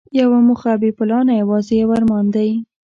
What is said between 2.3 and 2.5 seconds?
دی.